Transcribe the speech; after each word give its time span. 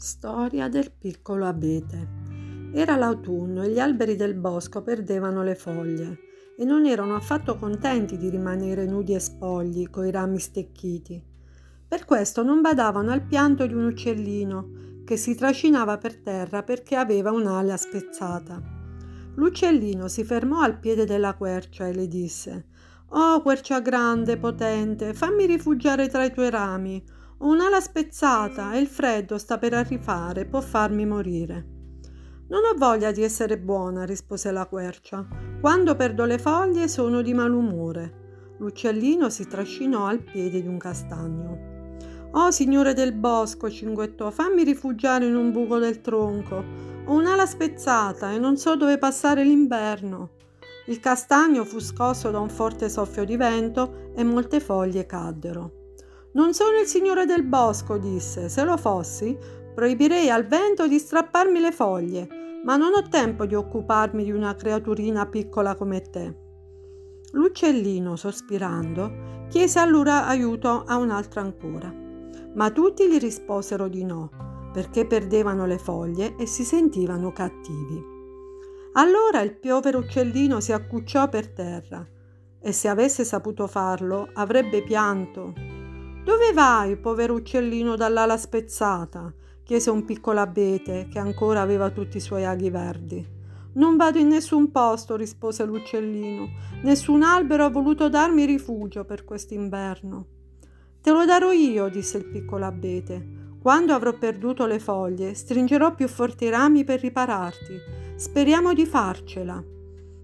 Storia 0.00 0.68
del 0.68 0.92
piccolo 0.96 1.44
abete. 1.44 2.08
Era 2.72 2.94
l'autunno 2.94 3.64
e 3.64 3.70
gli 3.70 3.80
alberi 3.80 4.14
del 4.14 4.34
bosco 4.34 4.80
perdevano 4.80 5.42
le 5.42 5.56
foglie 5.56 6.18
e 6.56 6.64
non 6.64 6.86
erano 6.86 7.16
affatto 7.16 7.58
contenti 7.58 8.16
di 8.16 8.30
rimanere 8.30 8.86
nudi 8.86 9.14
e 9.14 9.18
spogli 9.18 9.90
coi 9.90 10.12
rami 10.12 10.38
stecchiti. 10.38 11.20
Per 11.88 12.04
questo 12.04 12.44
non 12.44 12.60
badavano 12.60 13.10
al 13.10 13.26
pianto 13.26 13.66
di 13.66 13.74
un 13.74 13.86
uccellino 13.86 15.02
che 15.04 15.16
si 15.16 15.34
trascinava 15.34 15.98
per 15.98 16.18
terra 16.18 16.62
perché 16.62 16.94
aveva 16.94 17.32
un'ala 17.32 17.76
spezzata. 17.76 18.62
L'uccellino 19.34 20.06
si 20.06 20.22
fermò 20.22 20.60
al 20.60 20.78
piede 20.78 21.06
della 21.06 21.34
quercia 21.34 21.88
e 21.88 21.92
le 21.92 22.06
disse 22.06 22.66
Oh, 23.08 23.42
quercia 23.42 23.80
grande, 23.80 24.36
potente, 24.36 25.12
fammi 25.12 25.44
rifugiare 25.44 26.06
tra 26.06 26.24
i 26.24 26.32
tuoi 26.32 26.50
rami 26.50 27.16
un'ala 27.38 27.80
spezzata 27.80 28.72
e 28.72 28.78
il 28.78 28.86
freddo 28.86 29.38
sta 29.38 29.58
per 29.58 29.74
arrivare, 29.74 30.44
può 30.44 30.60
farmi 30.60 31.06
morire. 31.06 31.76
Non 32.48 32.64
ho 32.64 32.76
voglia 32.76 33.12
di 33.12 33.22
essere 33.22 33.58
buona, 33.58 34.04
rispose 34.04 34.50
la 34.50 34.66
quercia. 34.66 35.26
Quando 35.60 35.94
perdo 35.96 36.24
le 36.24 36.38
foglie 36.38 36.88
sono 36.88 37.20
di 37.20 37.34
malumore. 37.34 38.54
L'uccellino 38.58 39.28
si 39.28 39.46
trascinò 39.46 40.06
al 40.06 40.22
piede 40.22 40.62
di 40.62 40.66
un 40.66 40.78
castagno. 40.78 41.76
Oh, 42.32 42.50
signore 42.50 42.94
del 42.94 43.12
bosco, 43.12 43.70
cinguettò, 43.70 44.30
fammi 44.30 44.64
rifugiare 44.64 45.26
in 45.26 45.36
un 45.36 45.52
buco 45.52 45.78
del 45.78 46.00
tronco. 46.00 46.64
Ho 47.04 47.12
un'ala 47.12 47.46
spezzata 47.46 48.32
e 48.32 48.38
non 48.38 48.56
so 48.56 48.76
dove 48.76 48.98
passare 48.98 49.44
l'inverno. 49.44 50.30
Il 50.86 51.00
castagno 51.00 51.64
fu 51.64 51.80
scosso 51.80 52.30
da 52.30 52.38
un 52.38 52.48
forte 52.48 52.88
soffio 52.88 53.24
di 53.24 53.36
vento 53.36 54.12
e 54.14 54.24
molte 54.24 54.58
foglie 54.58 55.04
caddero. 55.04 55.87
Non 56.32 56.52
sono 56.52 56.78
il 56.78 56.86
signore 56.86 57.24
del 57.24 57.44
bosco, 57.44 57.96
disse. 57.96 58.48
Se 58.48 58.62
lo 58.64 58.76
fossi, 58.76 59.36
proibirei 59.74 60.28
al 60.28 60.46
vento 60.46 60.86
di 60.86 60.98
strapparmi 60.98 61.60
le 61.60 61.72
foglie, 61.72 62.28
ma 62.64 62.76
non 62.76 62.92
ho 62.94 63.08
tempo 63.08 63.46
di 63.46 63.54
occuparmi 63.54 64.24
di 64.24 64.32
una 64.32 64.54
creaturina 64.54 65.26
piccola 65.26 65.74
come 65.74 66.02
te. 66.02 66.36
L'uccellino, 67.32 68.16
sospirando, 68.16 69.46
chiese 69.48 69.78
allora 69.78 70.26
aiuto 70.26 70.84
a 70.84 70.96
un'altra 70.96 71.40
ancora, 71.40 71.94
ma 72.54 72.70
tutti 72.70 73.08
gli 73.08 73.18
risposero 73.18 73.88
di 73.88 74.04
no, 74.04 74.70
perché 74.72 75.06
perdevano 75.06 75.64
le 75.64 75.78
foglie 75.78 76.36
e 76.36 76.46
si 76.46 76.64
sentivano 76.64 77.32
cattivi. 77.32 78.16
Allora 78.94 79.40
il 79.40 79.56
povero 79.56 79.98
uccellino 79.98 80.60
si 80.60 80.72
accucciò 80.72 81.28
per 81.28 81.52
terra 81.52 82.06
e 82.60 82.72
se 82.72 82.88
avesse 82.88 83.24
saputo 83.24 83.66
farlo 83.66 84.28
avrebbe 84.34 84.82
pianto 84.82 85.77
dove 86.28 86.52
vai, 86.52 86.98
povero 86.98 87.32
uccellino 87.32 87.96
dall'ala 87.96 88.36
spezzata? 88.36 89.32
chiese 89.64 89.88
un 89.88 90.04
piccolo 90.04 90.40
abete 90.40 91.08
che 91.10 91.18
ancora 91.18 91.62
aveva 91.62 91.88
tutti 91.88 92.18
i 92.18 92.20
suoi 92.20 92.44
aghi 92.44 92.68
verdi. 92.68 93.26
Non 93.76 93.96
vado 93.96 94.18
in 94.18 94.28
nessun 94.28 94.70
posto, 94.70 95.16
rispose 95.16 95.64
l'uccellino. 95.64 96.50
Nessun 96.82 97.22
albero 97.22 97.64
ha 97.64 97.70
voluto 97.70 98.10
darmi 98.10 98.44
rifugio 98.44 99.06
per 99.06 99.24
quest'inverno. 99.24 100.26
Te 101.00 101.12
lo 101.12 101.24
darò 101.24 101.50
io, 101.50 101.88
disse 101.88 102.18
il 102.18 102.26
piccolo 102.26 102.66
abete. 102.66 103.56
Quando 103.58 103.94
avrò 103.94 104.12
perduto 104.12 104.66
le 104.66 104.80
foglie, 104.80 105.32
stringerò 105.32 105.94
più 105.94 106.08
forti 106.08 106.50
rami 106.50 106.84
per 106.84 107.00
ripararti. 107.00 107.74
Speriamo 108.16 108.74
di 108.74 108.84
farcela. 108.84 109.64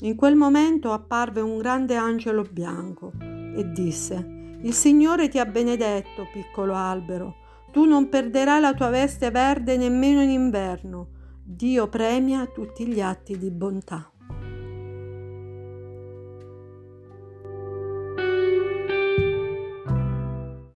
In 0.00 0.14
quel 0.14 0.36
momento 0.36 0.92
apparve 0.92 1.40
un 1.40 1.56
grande 1.56 1.94
angelo 1.94 2.44
bianco 2.50 3.12
e 3.18 3.70
disse 3.72 4.35
il 4.66 4.74
Signore 4.74 5.28
ti 5.28 5.38
ha 5.38 5.46
benedetto, 5.46 6.26
piccolo 6.32 6.74
albero. 6.74 7.36
Tu 7.70 7.84
non 7.84 8.08
perderai 8.08 8.60
la 8.60 8.74
tua 8.74 8.88
veste 8.88 9.30
verde 9.30 9.76
nemmeno 9.76 10.20
in 10.20 10.30
inverno. 10.30 11.10
Dio 11.44 11.88
premia 11.88 12.46
tutti 12.46 12.84
gli 12.84 13.00
atti 13.00 13.38
di 13.38 13.52
bontà. 13.52 14.10